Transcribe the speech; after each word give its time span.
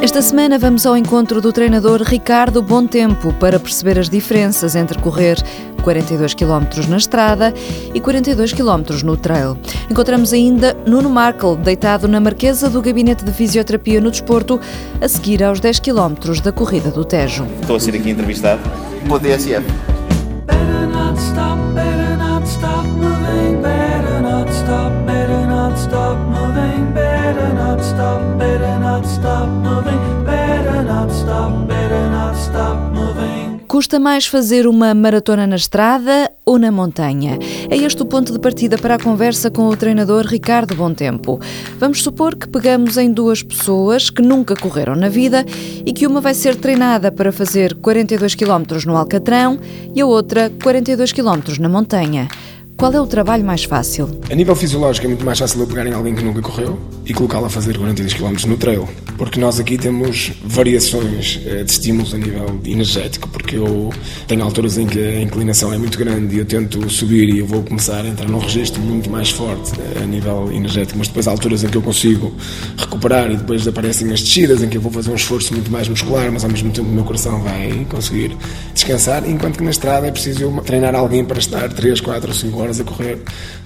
Esta 0.00 0.20
semana 0.20 0.58
vamos 0.58 0.84
ao 0.84 0.94
encontro 0.94 1.40
do 1.40 1.52
treinador 1.52 2.02
Ricardo 2.02 2.60
Bom 2.60 2.86
Tempo 2.86 3.32
para 3.34 3.58
perceber 3.58 3.98
as 3.98 4.10
diferenças 4.10 4.76
entre 4.76 4.98
correr 5.00 5.38
42 5.82 6.34
km 6.34 6.86
na 6.88 6.98
estrada 6.98 7.52
e 7.94 8.00
42 8.00 8.52
km 8.52 9.02
no 9.02 9.16
trail. 9.16 9.56
Encontramos 9.90 10.34
ainda 10.34 10.76
Nuno 10.86 11.08
Markle 11.08 11.56
deitado 11.56 12.06
na 12.06 12.20
marquesa 12.20 12.68
do 12.68 12.82
Gabinete 12.82 13.24
de 13.24 13.32
Fisioterapia 13.32 14.00
no 14.00 14.10
Desporto, 14.10 14.60
a 15.00 15.08
seguir 15.08 15.42
aos 15.42 15.60
10 15.60 15.80
km 15.80 16.14
da 16.44 16.52
corrida 16.52 16.90
do 16.90 17.04
Tejo. 17.04 17.46
Estou 17.62 17.76
a 17.76 17.80
ser 17.80 17.94
aqui 17.94 18.10
entrevistado 18.10 18.60
pela 19.02 19.18
TSF. 19.18 19.64
Better 28.36 29.65
Custa 33.76 33.98
mais 33.98 34.26
fazer 34.26 34.66
uma 34.66 34.94
maratona 34.94 35.46
na 35.46 35.56
estrada 35.56 36.32
ou 36.46 36.58
na 36.58 36.72
montanha? 36.72 37.38
É 37.68 37.76
este 37.76 38.00
o 38.00 38.06
ponto 38.06 38.32
de 38.32 38.38
partida 38.38 38.78
para 38.78 38.94
a 38.94 38.98
conversa 38.98 39.50
com 39.50 39.68
o 39.68 39.76
treinador 39.76 40.24
Ricardo 40.24 40.74
Tempo. 40.94 41.38
Vamos 41.78 42.02
supor 42.02 42.36
que 42.36 42.48
pegamos 42.48 42.96
em 42.96 43.12
duas 43.12 43.42
pessoas 43.42 44.08
que 44.08 44.22
nunca 44.22 44.56
correram 44.56 44.96
na 44.96 45.10
vida 45.10 45.44
e 45.84 45.92
que 45.92 46.06
uma 46.06 46.22
vai 46.22 46.32
ser 46.32 46.56
treinada 46.56 47.12
para 47.12 47.30
fazer 47.30 47.74
42 47.74 48.34
km 48.34 48.64
no 48.86 48.96
Alcatrão 48.96 49.58
e 49.94 50.00
a 50.00 50.06
outra 50.06 50.50
42 50.62 51.12
km 51.12 51.60
na 51.60 51.68
montanha. 51.68 52.28
Qual 52.76 52.92
é 52.92 53.00
o 53.00 53.06
trabalho 53.06 53.42
mais 53.42 53.64
fácil? 53.64 54.20
A 54.30 54.34
nível 54.34 54.54
fisiológico 54.54 55.06
é 55.06 55.08
muito 55.08 55.24
mais 55.24 55.38
fácil 55.38 55.60
eu 55.60 55.66
pegar 55.66 55.86
em 55.86 55.94
alguém 55.94 56.14
que 56.14 56.22
nunca 56.22 56.42
correu 56.42 56.78
e 57.06 57.14
colocá-lo 57.14 57.46
a 57.46 57.48
fazer 57.48 57.78
42 57.78 58.12
km 58.12 58.34
no 58.46 58.58
trail, 58.58 58.86
porque 59.16 59.40
nós 59.40 59.58
aqui 59.58 59.78
temos 59.78 60.32
variações 60.44 61.40
eh, 61.46 61.62
de 61.62 61.70
estímulos 61.70 62.12
a 62.12 62.18
nível 62.18 62.60
energético, 62.66 63.30
porque 63.30 63.56
eu 63.56 63.90
tenho 64.26 64.42
alturas 64.42 64.76
em 64.76 64.86
que 64.86 64.98
a 64.98 65.22
inclinação 65.22 65.72
é 65.72 65.78
muito 65.78 65.96
grande 65.96 66.34
e 66.34 66.38
eu 66.38 66.44
tento 66.44 66.86
subir 66.90 67.30
e 67.30 67.38
eu 67.38 67.46
vou 67.46 67.62
começar 67.62 68.04
a 68.04 68.08
entrar 68.08 68.28
num 68.28 68.40
registro 68.40 68.82
muito 68.82 69.08
mais 69.08 69.30
forte 69.30 69.72
eh, 69.80 70.02
a 70.02 70.06
nível 70.06 70.52
energético, 70.52 70.98
mas 70.98 71.08
depois 71.08 71.26
há 71.26 71.30
alturas 71.30 71.64
em 71.64 71.68
que 71.68 71.78
eu 71.78 71.82
consigo 71.82 72.34
recuperar 72.76 73.30
e 73.30 73.36
depois 73.36 73.66
aparecem 73.66 74.12
as 74.12 74.20
descidas 74.20 74.62
em 74.62 74.68
que 74.68 74.76
eu 74.76 74.82
vou 74.82 74.92
fazer 74.92 75.10
um 75.10 75.16
esforço 75.16 75.54
muito 75.54 75.70
mais 75.70 75.88
muscular, 75.88 76.30
mas 76.30 76.44
ao 76.44 76.50
mesmo 76.50 76.70
tempo 76.72 76.88
o 76.88 76.92
meu 76.92 77.04
coração 77.04 77.40
vai 77.40 77.86
conseguir 77.88 78.36
descansar, 78.74 79.26
enquanto 79.26 79.56
que 79.56 79.64
na 79.64 79.70
estrada 79.70 80.08
é 80.08 80.10
preciso 80.10 80.50
treinar 80.66 80.94
alguém 80.94 81.24
para 81.24 81.38
estar 81.38 81.72
3, 81.72 82.00
4 82.00 82.28
ou 82.28 82.34
5 82.34 82.60
horas 82.60 82.65
a 82.70 82.84
correr 82.84 83.18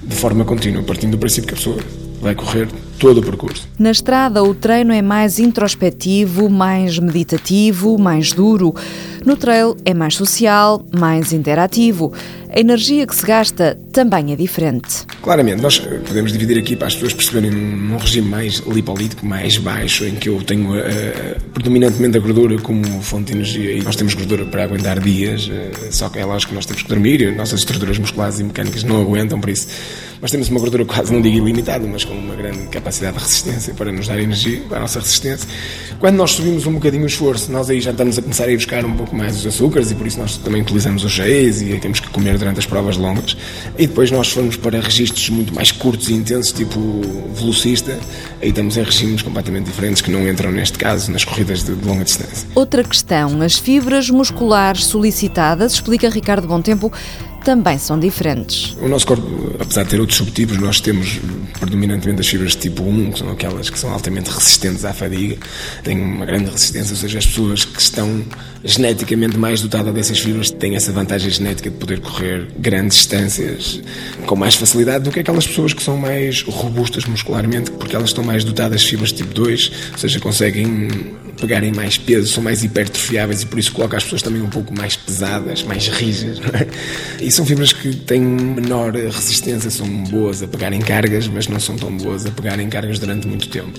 de 0.03 0.15
forma 0.15 0.45
contínua, 0.45 0.83
partindo 0.83 1.13
do 1.13 1.19
princípio 1.19 1.49
que 1.49 1.55
a 1.55 1.57
pessoa 1.57 1.79
vai 2.21 2.35
correr 2.35 2.69
todo 2.99 3.19
o 3.19 3.23
percurso. 3.23 3.67
Na 3.79 3.91
estrada, 3.91 4.43
o 4.43 4.55
treino 4.55 4.93
é 4.93 5.01
mais 5.01 5.39
introspectivo, 5.39 6.51
mais 6.51 6.99
meditativo, 6.99 7.99
mais 7.99 8.33
duro. 8.33 8.75
No 9.25 9.37
trail 9.37 9.77
é 9.85 9.95
mais 9.95 10.15
social, 10.15 10.85
mais 10.97 11.33
interativo. 11.33 12.13
A 12.53 12.59
energia 12.59 13.07
que 13.07 13.15
se 13.15 13.25
gasta 13.25 13.79
também 13.93 14.33
é 14.33 14.37
diferente. 14.37 15.07
Claramente, 15.23 15.63
nós 15.63 15.79
podemos 15.79 16.33
dividir 16.33 16.59
aqui 16.59 16.75
para 16.75 16.89
as 16.89 16.95
pessoas 16.95 17.15
perceberem 17.15 17.51
num, 17.51 17.97
regime 17.97 18.29
mais 18.29 18.59
lipolítico, 18.67 19.25
mais 19.25 19.57
baixo, 19.57 20.05
em 20.05 20.17
que 20.17 20.29
eu 20.29 20.43
tenho 20.43 20.75
eh, 20.77 21.37
predominantemente 21.55 22.17
a 22.17 22.21
gordura 22.21 22.59
como 22.59 22.85
fonte 23.03 23.27
de 23.27 23.39
energia 23.39 23.73
e 23.73 23.83
nós 23.83 23.95
temos 23.95 24.15
gordura 24.15 24.45
para 24.47 24.65
aguentar 24.65 24.99
dias, 24.99 25.49
eh, 25.51 25.71
só 25.91 26.09
que 26.09 26.19
é 26.19 26.25
lógico 26.25 26.51
que 26.51 26.57
nós 26.57 26.67
temos 26.67 26.83
que 26.83 26.89
dormir 26.89 27.21
e 27.21 27.27
as 27.29 27.37
nossas 27.37 27.61
estruturas 27.61 27.99
musculares 27.99 28.41
e 28.41 28.45
mecânicas 28.45 28.83
não 28.83 29.01
aguentam, 29.01 29.41
por 29.41 29.51
isso 29.51 29.69
nós 30.21 30.31
temos 30.31 30.49
uma 30.51 30.61
gordura 30.61 30.85
quase, 30.85 31.13
não 31.13 31.23
digo 31.23 31.37
ilimitada, 31.39 31.87
mas 31.87 32.05
com 32.05 32.13
uma 32.13 32.35
grande 32.35 32.67
capacidade 32.67 33.17
de 33.17 33.23
resistência 33.23 33.73
para 33.73 33.91
nos 33.91 34.07
dar 34.07 34.21
energia, 34.21 34.61
para 34.69 34.79
a 34.79 34.81
nossa 34.81 35.01
resistência. 35.01 35.49
Quando 35.99 36.17
nós 36.17 36.33
subimos 36.33 36.67
um 36.67 36.75
bocadinho 36.75 37.05
o 37.05 37.07
esforço, 37.07 37.51
nós 37.51 37.71
aí 37.71 37.81
já 37.81 37.91
estamos 37.91 38.19
a 38.19 38.23
começar 38.23 38.45
a 38.45 38.53
ir 38.53 38.57
buscar 38.57 38.85
um 38.85 38.95
pouco 38.95 39.17
mais 39.17 39.37
os 39.37 39.47
açúcares 39.47 39.91
e 39.91 39.95
por 39.95 40.07
isso 40.07 40.19
nós 40.19 40.37
também 40.37 40.61
utilizamos 40.61 41.05
os 41.05 41.11
géis 41.11 41.63
e 41.63 41.79
temos 41.79 42.01
que 42.01 42.09
comer 42.11 42.37
durante 42.37 42.59
as 42.59 42.67
provas 42.67 42.99
longas. 42.99 43.35
E 43.79 43.87
depois 43.87 44.11
nós 44.11 44.31
formos 44.31 44.57
para 44.57 44.79
registros 44.81 45.31
muito 45.31 45.55
mais 45.55 45.73
curtos 45.73 46.11
e 46.11 46.15
intensos, 46.15 46.53
tipo 46.53 46.79
velocista, 47.35 47.99
aí 48.43 48.51
estamos 48.51 48.77
em 48.77 48.83
regimes 48.83 49.23
completamente 49.23 49.65
diferentes 49.67 50.03
que 50.03 50.11
não 50.11 50.29
entram 50.29 50.53
neste 50.53 50.79
caso 50.79 51.11
nas 51.11 51.25
corridas 51.25 51.63
de, 51.65 51.75
de 51.75 51.87
longa 51.87 52.05
distância. 52.05 52.47
Outra 52.55 52.85
questão, 52.85 53.41
as 53.41 53.59
fibras 53.59 54.11
musculares 54.11 54.85
solicitadas, 54.85 55.73
explica 55.73 56.11
Ricardo 56.11 56.47
Bom 56.47 56.61
Tempo, 56.61 56.93
também 57.45 57.79
são 57.79 57.99
diferentes. 57.99 58.77
O 58.81 58.89
nosso 58.89 59.07
corpo, 59.07 59.57
apesar 59.59 59.85
de 59.85 59.91
ter 59.91 60.01
outros 60.01 60.19
subtipos, 60.19 60.59
nós 60.59 60.81
temos 60.81 61.19
predominantemente 61.59 62.21
as 62.21 62.29
fibras 62.29 62.53
de 62.53 62.59
tipo 62.59 62.83
1, 62.83 63.13
que 63.13 63.19
são 63.19 63.31
aquelas 63.31 63.71
que 63.71 63.79
são 63.79 63.93
altamente 63.93 64.31
resistentes 64.31 64.85
à 64.85 64.93
fadiga, 64.93 65.37
têm 65.83 66.01
uma 66.01 66.25
grande 66.25 66.51
resistência, 66.51 66.93
ou 66.93 66.99
seja, 66.99 67.19
as 67.19 67.27
pessoas 67.27 67.65
que 67.65 67.81
estão 67.81 68.25
geneticamente 68.65 69.37
mais 69.37 69.61
dotadas 69.61 69.93
dessas 69.95 70.19
fibras 70.19 70.51
têm 70.51 70.77
essa 70.77 70.93
vantagem 70.93 71.31
genética 71.31 71.71
de 71.71 71.77
poder 71.77 72.01
correr 72.01 72.49
grandes 72.59 72.99
distâncias 72.99 73.81
com 74.27 74.37
mais 74.37 74.55
facilidade 74.55 75.05
do 75.05 75.11
que 75.11 75.21
aquelas 75.21 75.47
pessoas 75.47 75.73
que 75.73 75.83
são 75.83 75.97
mais 75.97 76.43
robustas 76.43 77.05
muscularmente, 77.05 77.71
porque 77.73 77.97
elas 77.97 78.11
estão 78.11 78.25
mais 78.25 78.45
dotadas 78.45 78.83
de 78.83 78.89
fibras 78.89 79.13
tipo 79.13 79.33
2, 79.33 79.73
ou 79.93 79.99
seja, 79.99 80.21
conseguem 80.21 80.89
pegarem 81.41 81.73
mais 81.73 81.97
peso, 81.97 82.33
são 82.33 82.43
mais 82.43 82.63
hipertrofiáveis 82.63 83.43
e 83.43 83.47
por 83.47 83.59
isso 83.59 83.73
coloca 83.73 83.97
as 83.97 84.05
pessoas 84.05 84.23
também 84.23 84.43
um 84.43 84.49
pouco 84.49 84.77
mais 84.77 84.97
pesadas, 84.97 85.63
mais 85.63 85.89
rijas. 85.89 86.39
É? 86.53 87.25
E 87.25 87.31
são 87.31 87.45
fibras 87.45 87.73
que 87.73 87.95
têm 87.95 88.21
menor 88.21 88.93
resistência, 88.93 89.71
são 89.71 89.87
boas 90.05 90.43
a 90.43 90.49
pegarem 90.49 90.81
cargas, 90.81 91.27
mas 91.29 91.49
não 91.49 91.59
são 91.59 91.77
tão 91.77 91.97
boas 91.97 92.27
a 92.27 92.31
pegarem 92.31 92.69
cargas 92.69 92.99
durante 92.99 93.27
muito 93.27 93.49
tempo. 93.49 93.73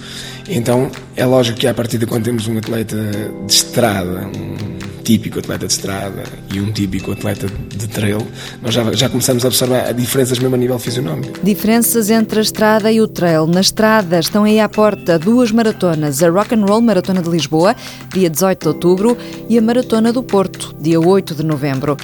Então 0.50 0.92
é 1.16 1.26
lógico 1.26 1.60
que 1.60 1.68
a 1.68 1.74
partir 1.74 1.98
de 1.98 2.06
quando 2.06 2.26
temos 2.26 2.48
um 2.48 2.58
atleta 2.58 2.98
de 3.46 3.54
estrada, 3.54 4.28
um 4.28 4.81
típico 5.04 5.40
atleta 5.40 5.68
de 5.68 5.74
estrada 5.74 6.24
e 6.54 6.60
um 6.60 6.72
típico 6.72 7.12
atleta 7.12 7.48
de 7.48 7.88
trail, 7.88 8.26
nós 8.62 8.74
já, 8.74 8.92
já 8.94 9.10
começamos 9.10 9.44
a 9.44 9.48
observar 9.48 9.94
diferenças 9.94 10.40
mesmo 10.40 10.56
a 10.56 10.58
nível 10.58 10.80
fisionómico. 10.80 11.40
Diferenças 11.44 12.10
entre 12.10 12.40
a 12.40 12.42
estrada 12.42 12.92
e 12.92 13.02
o 13.02 13.08
trail. 13.08 13.48
Na 13.48 13.62
estrada 13.62 14.20
estão 14.20 14.44
aí 14.44 14.60
à 14.60 14.70
porta 14.70 15.18
duas 15.18 15.52
maratonas, 15.52 16.22
a 16.22 16.30
Rock 16.30 16.56
and 16.56 16.66
Roll 16.66 16.82
Maratona 16.82 17.22
de 17.22 17.30
Lisboa, 17.30 17.76
dia 18.14 18.30
18 18.30 18.62
de 18.62 18.68
outubro, 18.68 19.18
e 19.50 19.58
a 19.58 19.62
Maratona 19.62 20.14
do 20.14 20.24
Porto, 20.24 20.76
dia 20.80 21.00
8 21.00 21.36
de 21.36 21.44
novembro. 21.44 21.98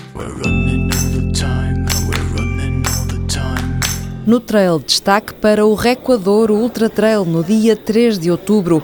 No 4.26 4.42
trail, 4.42 4.80
destaque 4.86 5.34
para 5.36 5.66
o 5.66 5.74
Recuador 5.74 6.52
Ultra 6.52 6.90
Trail, 6.90 7.24
no 7.24 7.42
dia 7.42 7.78
3 7.78 8.20
de 8.20 8.30
outubro. 8.30 8.84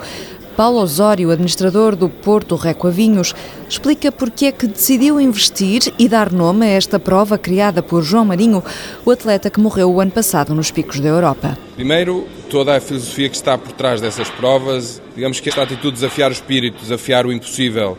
Paulo 0.55 0.79
Osório, 0.79 1.31
administrador 1.31 1.95
do 1.95 2.07
Porto 2.07 2.55
Recuavinhos, 2.55 3.33
explica 3.67 4.11
porque 4.11 4.45
é 4.45 4.51
que 4.51 4.67
decidiu 4.67 5.19
investir 5.19 5.91
e 5.97 6.07
dar 6.07 6.31
nome 6.31 6.65
a 6.65 6.69
esta 6.69 6.99
prova 6.99 7.37
criada 7.37 7.81
por 7.81 8.03
João 8.03 8.25
Marinho, 8.25 8.63
o 9.03 9.11
atleta 9.11 9.49
que 9.49 9.59
morreu 9.59 9.91
o 9.91 9.99
ano 9.99 10.11
passado 10.11 10.53
nos 10.53 10.69
picos 10.69 10.99
da 10.99 11.09
Europa. 11.09 11.57
Primeiro, 11.75 12.27
toda 12.49 12.77
a 12.77 12.79
filosofia 12.79 13.29
que 13.29 13.35
está 13.35 13.57
por 13.57 13.71
trás 13.71 13.99
dessas 13.99 14.29
provas, 14.29 15.01
digamos 15.15 15.39
que 15.39 15.49
esta 15.49 15.63
atitude 15.63 15.95
de 15.95 16.01
desafiar 16.01 16.29
o 16.29 16.33
espírito, 16.33 16.81
desafiar 16.81 17.25
o 17.25 17.31
impossível, 17.31 17.97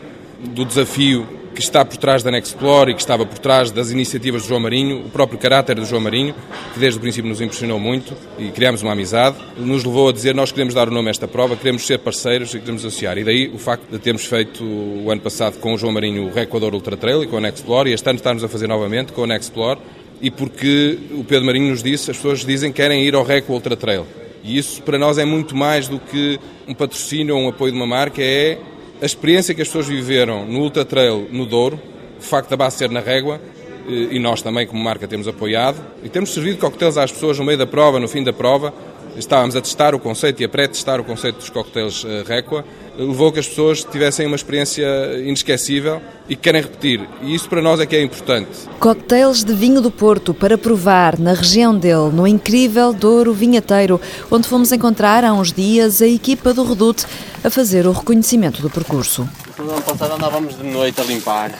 do 0.53 0.63
desafio 0.63 1.27
que 1.55 1.61
está 1.61 1.85
por 1.85 1.95
trás 1.95 2.21
da 2.21 2.29
Nexplore 2.29 2.91
e 2.91 2.93
que 2.93 2.99
estava 2.99 3.25
por 3.25 3.39
trás 3.39 3.71
das 3.71 3.89
iniciativas 3.89 4.43
do 4.43 4.49
João 4.49 4.59
Marinho, 4.59 5.05
o 5.05 5.09
próprio 5.09 5.39
caráter 5.39 5.77
do 5.77 5.85
João 5.85 6.01
Marinho, 6.01 6.35
que 6.73 6.79
desde 6.79 6.99
o 6.99 7.01
princípio 7.01 7.29
nos 7.29 7.39
impressionou 7.39 7.79
muito 7.79 8.13
e 8.37 8.49
criámos 8.49 8.81
uma 8.81 8.91
amizade, 8.91 9.37
nos 9.57 9.85
levou 9.85 10.09
a 10.09 10.11
dizer 10.11 10.35
nós 10.35 10.51
queremos 10.51 10.73
dar 10.73 10.89
o 10.89 10.91
nome 10.91 11.07
a 11.07 11.11
esta 11.11 11.29
prova, 11.29 11.55
queremos 11.55 11.87
ser 11.87 11.99
parceiros 11.99 12.53
e 12.53 12.59
queremos 12.59 12.85
associar. 12.85 13.17
E 13.17 13.23
daí 13.23 13.47
o 13.47 13.57
facto 13.57 13.89
de 13.89 13.97
termos 13.97 14.25
feito 14.25 14.63
o 14.63 15.09
ano 15.09 15.21
passado 15.21 15.57
com 15.59 15.73
o 15.73 15.77
João 15.77 15.93
Marinho 15.93 16.27
o 16.27 16.33
Recuador 16.33 16.73
Ultra 16.73 16.97
Trail 16.97 17.23
e 17.23 17.27
com 17.27 17.37
a 17.37 17.41
Nexplore 17.41 17.89
e 17.89 17.93
este 17.93 18.07
ano 18.09 18.17
estarmos 18.17 18.43
a 18.43 18.49
fazer 18.49 18.67
novamente 18.67 19.13
com 19.13 19.23
a 19.23 19.27
Nexplore 19.27 19.79
e 20.21 20.29
porque 20.29 20.99
o 21.11 21.23
Pedro 21.23 21.45
Marinho 21.45 21.69
nos 21.69 21.81
disse, 21.81 22.11
as 22.11 22.17
pessoas 22.17 22.43
dizem 22.43 22.71
que 22.71 22.81
querem 22.81 23.01
ir 23.03 23.15
ao 23.15 23.23
Reco 23.23 23.53
Ultra 23.53 23.77
Trail. 23.77 24.05
E 24.43 24.57
isso 24.57 24.81
para 24.81 24.97
nós 24.97 25.17
é 25.17 25.23
muito 25.23 25.55
mais 25.55 25.87
do 25.87 25.99
que 25.99 26.37
um 26.67 26.73
patrocínio 26.73 27.35
ou 27.35 27.43
um 27.43 27.47
apoio 27.47 27.71
de 27.71 27.77
uma 27.77 27.87
marca, 27.87 28.21
é 28.21 28.59
a 29.01 29.05
experiência 29.05 29.53
que 29.53 29.61
as 29.61 29.67
pessoas 29.67 29.87
viveram 29.87 30.45
no 30.45 30.59
Ultra 30.59 30.85
Trail 30.85 31.27
no 31.31 31.45
Douro, 31.45 31.79
o 32.17 32.21
facto 32.21 32.49
da 32.49 32.57
base 32.57 32.77
ser 32.77 32.89
na 32.89 32.99
régua, 33.01 33.41
eh, 33.87 34.15
e 34.15 34.19
nós 34.19 34.41
também 34.41 34.65
como 34.65 34.81
marca 34.81 35.07
temos 35.07 35.27
apoiado, 35.27 35.77
e 36.03 36.09
temos 36.09 36.33
servido 36.33 36.57
coquetéis 36.57 36.97
às 36.97 37.11
pessoas 37.11 37.37
no 37.37 37.45
meio 37.45 37.57
da 37.57 37.67
prova, 37.67 37.99
no 37.99 38.07
fim 38.07 38.23
da 38.23 38.31
prova, 38.33 38.73
estávamos 39.17 39.55
a 39.55 39.61
testar 39.61 39.95
o 39.95 39.99
conceito 39.99 40.41
e 40.41 40.45
a 40.45 40.49
pré-testar 40.49 40.99
o 40.99 41.03
conceito 41.03 41.37
dos 41.37 41.49
coquetéis 41.49 42.05
eh, 42.05 42.23
Réqua, 42.27 42.65
levou 42.97 43.29
a 43.29 43.33
que 43.33 43.39
as 43.39 43.47
pessoas 43.47 43.83
tivessem 43.83 44.25
uma 44.25 44.35
experiência 44.35 44.85
inesquecível 45.19 46.01
e 46.29 46.35
que 46.35 46.41
querem 46.41 46.61
repetir. 46.61 47.07
E 47.21 47.35
isso 47.35 47.49
para 47.49 47.61
nós 47.61 47.79
é 47.79 47.85
que 47.85 47.95
é 47.95 48.01
importante. 48.01 48.49
Cocktails 48.79 49.43
de 49.43 49.53
vinho 49.53 49.81
do 49.81 49.91
Porto 49.91 50.33
para 50.33 50.57
provar 50.57 51.19
na 51.19 51.33
região 51.33 51.77
dele, 51.77 52.11
no 52.13 52.27
incrível 52.27 52.93
Douro 52.93 53.33
Vinheteiro, 53.33 53.99
onde 54.31 54.47
fomos 54.47 54.71
encontrar 54.71 55.23
há 55.23 55.33
uns 55.33 55.51
dias 55.51 56.01
a 56.01 56.07
equipa 56.07 56.53
do 56.53 56.63
Redute 56.63 57.05
a 57.43 57.49
fazer 57.49 57.85
o 57.85 57.91
reconhecimento 57.91 58.61
do 58.61 58.69
percurso. 58.69 59.27
No 59.57 59.71
ano 59.71 59.81
passado 59.81 60.13
andávamos 60.13 60.57
de 60.57 60.63
noite 60.63 60.99
a 60.99 61.03
limpar. 61.03 61.51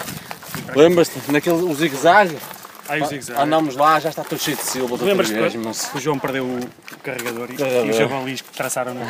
Lembras-te? 0.75 1.19
Naquele 1.31 1.73
zigue-zague? 1.73 2.35
Ai, 2.87 3.01
o 3.01 3.05
zigue-zague. 3.07 3.41
Andámos 3.41 3.75
lá, 3.75 3.99
já 3.99 4.09
está 4.09 4.23
tudo 4.23 4.39
cheio 4.41 4.57
de 4.57 4.63
silva. 4.63 4.91
outra 4.93 5.07
Lembras-te 5.07 5.33
que 5.33 5.97
o 5.97 6.01
João 6.01 6.19
perdeu 6.19 6.45
o 6.45 6.59
carregador 7.03 7.49
e, 7.51 7.55
Carregador. 7.55 7.87
e 7.87 7.89
os 7.89 7.97
javalis 7.97 8.41
que 8.41 8.51
traçaram 8.53 8.93
no... 8.93 9.01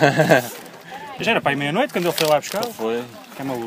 Já 1.19 1.31
era 1.31 1.39
para 1.41 1.51
aí 1.51 1.55
meia-noite 1.55 1.93
quando 1.93 2.05
ele 2.05 2.13
foi 2.13 2.27
lá 2.27 2.39
buscar. 2.39 2.63
Foi. 2.65 3.01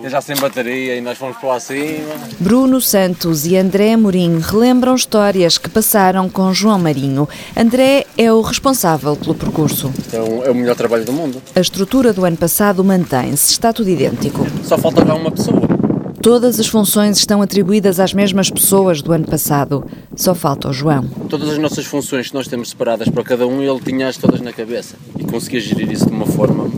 É 0.02 0.08
já 0.08 0.20
sem 0.22 0.34
bateria 0.36 0.96
e 0.96 1.00
nós 1.00 1.18
fomos 1.18 1.36
para 1.36 1.50
lá 1.50 1.56
acima. 1.56 2.14
Bruno 2.40 2.80
Santos 2.80 3.46
e 3.46 3.54
André 3.54 3.92
Amorim 3.92 4.38
relembram 4.38 4.94
histórias 4.94 5.58
que 5.58 5.68
passaram 5.68 6.28
com 6.30 6.52
João 6.54 6.78
Marinho. 6.78 7.28
André 7.54 8.06
é 8.16 8.32
o 8.32 8.40
responsável 8.40 9.14
pelo 9.14 9.34
percurso. 9.34 9.92
É 10.10 10.20
o, 10.20 10.44
é 10.44 10.50
o 10.50 10.54
melhor 10.54 10.74
trabalho 10.74 11.04
do 11.04 11.12
mundo. 11.12 11.42
A 11.54 11.60
estrutura 11.60 12.14
do 12.14 12.24
ano 12.24 12.36
passado 12.36 12.82
mantém-se, 12.82 13.52
está 13.52 13.70
tudo 13.72 13.90
idêntico. 13.90 14.46
Só 14.64 14.78
falta 14.78 15.04
lá 15.04 15.14
uma 15.14 15.30
pessoa. 15.30 15.77
Todas 16.22 16.58
as 16.58 16.66
funções 16.66 17.18
estão 17.18 17.40
atribuídas 17.40 18.00
às 18.00 18.12
mesmas 18.12 18.50
pessoas 18.50 19.00
do 19.00 19.12
ano 19.12 19.26
passado. 19.26 19.84
Só 20.16 20.34
falta 20.34 20.68
o 20.68 20.72
João. 20.72 21.08
Todas 21.28 21.50
as 21.50 21.58
nossas 21.58 21.86
funções 21.86 22.28
que 22.28 22.34
nós 22.34 22.48
temos 22.48 22.70
separadas 22.70 23.08
para 23.08 23.22
cada 23.22 23.46
um, 23.46 23.62
ele 23.62 23.80
tinha-as 23.80 24.16
todas 24.16 24.40
na 24.40 24.52
cabeça. 24.52 24.96
E 25.18 25.24
conseguia 25.24 25.60
gerir 25.60 25.90
isso 25.92 26.06
de 26.06 26.12
uma 26.12 26.26
forma 26.26 26.68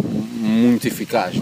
muito 0.40 0.87
eficaz. 0.87 1.37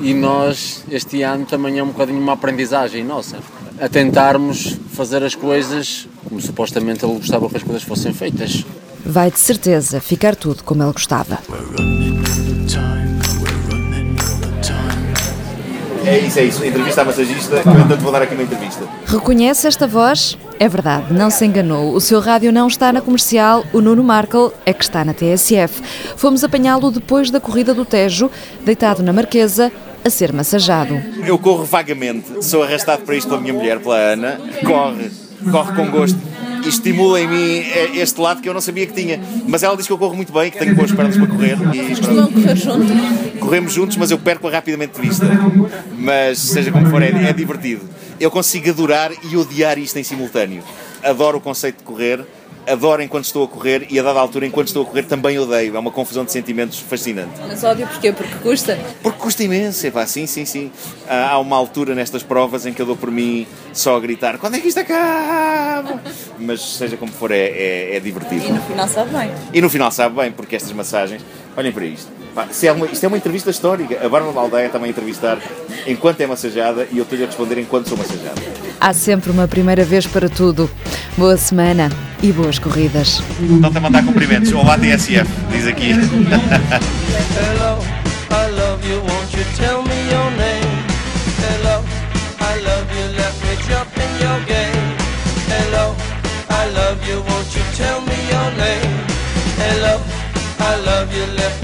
E 0.00 0.14
nós, 0.14 0.84
este 0.90 1.22
ano, 1.22 1.44
também 1.44 1.78
é 1.78 1.82
um 1.82 1.88
bocadinho 1.88 2.18
uma 2.18 2.32
aprendizagem 2.32 3.04
nossa. 3.04 3.38
A 3.80 3.88
tentarmos 3.88 4.76
fazer 4.92 5.22
as 5.22 5.34
coisas 5.34 6.08
como 6.24 6.40
supostamente 6.40 7.04
ele 7.04 7.14
gostava 7.14 7.48
que 7.48 7.56
as 7.56 7.62
coisas 7.62 7.82
fossem 7.82 8.12
feitas. 8.12 8.64
Vai 9.04 9.30
de 9.30 9.38
certeza 9.38 10.00
ficar 10.00 10.34
tudo 10.34 10.64
como 10.64 10.82
ele 10.82 10.92
gostava. 10.92 11.38
É 16.06 16.18
isso, 16.18 16.38
é 16.38 16.44
isso. 16.44 16.64
Entrevista 16.64 17.00
à 17.00 17.04
massagista, 17.04 17.56
eu 17.56 17.80
então 17.80 17.96
vou 17.98 18.12
dar 18.12 18.22
aqui 18.22 18.34
uma 18.34 18.42
entrevista. 18.42 18.86
Reconhece 19.06 19.66
esta 19.66 19.86
voz? 19.86 20.36
É 20.58 20.68
verdade, 20.68 21.12
não 21.12 21.30
se 21.30 21.44
enganou. 21.44 21.94
O 21.94 22.00
seu 22.00 22.20
rádio 22.20 22.52
não 22.52 22.68
está 22.68 22.92
na 22.92 23.00
comercial, 23.00 23.64
o 23.72 23.80
Nuno 23.80 24.04
Markel 24.04 24.52
é 24.66 24.72
que 24.72 24.84
está 24.84 25.04
na 25.04 25.14
TSF. 25.14 25.82
Fomos 26.16 26.44
apanhá-lo 26.44 26.90
depois 26.90 27.30
da 27.30 27.40
corrida 27.40 27.72
do 27.72 27.84
Tejo, 27.84 28.30
deitado 28.64 29.02
na 29.02 29.12
Marquesa, 29.12 29.72
a 30.04 30.10
ser 30.10 30.32
massageado. 30.32 31.00
Eu 31.26 31.38
corro 31.38 31.64
vagamente, 31.64 32.44
sou 32.44 32.62
arrastado 32.62 33.02
para 33.02 33.16
isto 33.16 33.28
pela 33.28 33.40
minha 33.40 33.54
mulher, 33.54 33.80
pela 33.80 33.96
Ana, 33.96 34.38
corre, 34.62 35.10
corre 35.50 35.72
com 35.74 35.90
gosto 35.90 36.18
e 36.64 36.68
estimula 36.68 37.20
em 37.20 37.28
mim 37.28 37.58
eh, 37.58 37.90
este 37.96 38.20
lado 38.20 38.40
que 38.40 38.48
eu 38.48 38.54
não 38.54 38.60
sabia 38.60 38.86
que 38.86 38.92
tinha. 38.92 39.20
Mas 39.46 39.62
ela 39.62 39.76
diz 39.76 39.86
que 39.86 39.92
eu 39.92 39.98
corro 39.98 40.14
muito 40.16 40.32
bem, 40.32 40.50
que 40.50 40.58
tenho 40.58 40.74
boas 40.74 40.90
pernas 40.92 41.16
para 41.16 41.26
correr. 41.26 41.56
E 41.74 41.88
Costumam 41.96 42.32
correr 42.32 42.56
juntos. 42.56 42.90
corremos 43.40 43.72
juntos, 43.72 43.96
mas 43.96 44.10
eu 44.10 44.18
perco-a 44.18 44.50
rapidamente 44.50 45.00
de 45.00 45.06
vista. 45.08 45.26
Mas 45.98 46.38
seja 46.38 46.70
como 46.70 46.86
for, 46.90 47.02
é, 47.02 47.08
é 47.28 47.32
divertido. 47.32 47.82
Eu 48.18 48.30
consigo 48.30 48.70
adorar 48.70 49.10
e 49.30 49.36
odiar 49.36 49.78
isto 49.78 49.98
em 49.98 50.04
simultâneo. 50.04 50.62
Adoro 51.02 51.38
o 51.38 51.40
conceito 51.40 51.78
de 51.78 51.84
correr, 51.84 52.24
adoro 52.66 53.02
enquanto 53.02 53.24
estou 53.24 53.44
a 53.44 53.48
correr 53.48 53.86
e 53.90 53.98
a 53.98 54.02
dada 54.02 54.18
altura, 54.20 54.46
enquanto 54.46 54.68
estou 54.68 54.82
a 54.82 54.86
correr, 54.86 55.02
também 55.04 55.38
odeio. 55.38 55.76
É 55.76 55.78
uma 55.78 55.90
confusão 55.90 56.24
de 56.24 56.32
sentimentos 56.32 56.78
fascinante. 56.78 57.30
Mas 57.46 57.62
ódio 57.64 57.86
porquê? 57.86 58.12
Porque 58.12 58.34
custa. 58.36 58.78
Porque 59.02 59.18
custa 59.18 59.42
imenso, 59.42 59.86
epá, 59.86 60.06
sim, 60.06 60.26
sim, 60.26 60.44
sim. 60.44 60.70
Há 61.08 61.30
há 61.32 61.38
uma 61.38 61.56
altura 61.56 61.94
nestas 61.94 62.22
provas 62.22 62.66
em 62.66 62.72
que 62.72 62.80
eu 62.80 62.86
dou 62.86 62.96
por 62.96 63.10
mim 63.10 63.46
só 63.72 63.96
a 63.96 64.00
gritar 64.00 64.38
quando 64.38 64.54
é 64.56 64.60
que 64.60 64.68
isto 64.68 64.78
acaba? 64.78 66.00
Mas 66.38 66.60
seja 66.60 66.96
como 66.96 67.12
for, 67.12 67.30
é, 67.30 67.38
é, 67.38 67.96
é 67.96 68.00
divertido. 68.00 68.44
E 68.46 68.52
no 68.52 68.62
final 68.62 68.88
sabe 68.88 69.10
bem. 69.16 69.30
E 69.52 69.60
no 69.60 69.70
final 69.70 69.90
sabe 69.90 70.16
bem, 70.16 70.32
porque 70.32 70.56
estas 70.56 70.72
massagens, 70.72 71.22
olhem 71.56 71.72
para 71.72 71.84
isto. 71.84 72.10
Pá, 72.34 72.48
se 72.50 72.66
é 72.66 72.72
uma- 72.72 72.86
isto 72.86 73.04
é 73.04 73.08
uma 73.08 73.16
entrevista 73.16 73.50
histórica. 73.50 74.04
A 74.04 74.08
Bárbara 74.08 74.38
Aldeia 74.40 74.66
está-me 74.66 74.86
a 74.86 74.88
entrevistar 74.88 75.38
enquanto 75.86 76.20
é 76.20 76.26
massageada 76.26 76.88
e 76.90 76.98
eu 76.98 77.04
estou-lhe 77.04 77.22
a 77.22 77.26
responder 77.26 77.58
enquanto 77.60 77.88
sou 77.88 77.96
massageada. 77.96 78.40
Há 78.80 78.92
sempre 78.92 79.30
uma 79.30 79.46
primeira 79.46 79.84
vez 79.84 80.06
para 80.06 80.28
tudo. 80.28 80.68
Boa 81.16 81.36
semana 81.36 81.88
e 82.24 82.32
boas 82.32 82.58
corridas. 82.58 83.22
Estão-te 83.38 83.76
a 83.76 83.80
mandar 83.82 84.02
cumprimentos. 84.02 84.50
Olá, 84.54 84.78
TSF, 84.78 85.28
diz 85.52 85.66
aqui. 85.66 85.90
Hello, 85.90 87.78
I 88.30 88.50
love 88.50 88.88
you, 88.88 89.00
won't 89.00 89.36
you 89.36 89.44
tell 89.58 89.82
me 89.82 89.94
your 90.10 90.30
name? 90.30 90.64
Hello, 91.44 91.84
I 92.40 92.60
love 92.64 92.88
you, 92.96 93.08
let 93.14 93.34
me 93.44 93.56
jump 93.68 93.92
in 93.98 94.08
your 94.24 94.40
game. 94.46 94.96
Hello, 95.48 95.94
I 96.48 96.64
love 96.72 96.98
you, 97.06 97.20
won't 97.28 97.54
you 97.54 97.62
tell 97.76 98.00
me 98.00 98.16
your 98.32 98.50
name? 98.56 98.88
Hello, 99.58 100.00
I 100.60 100.76
love 100.80 101.14
you, 101.14 101.26
let 101.36 101.52
me 101.60 101.63